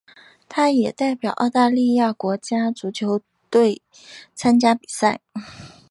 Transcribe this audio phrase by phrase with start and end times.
[0.49, 3.83] 他也代表澳大利亚国家足球队
[4.33, 5.21] 参加比赛。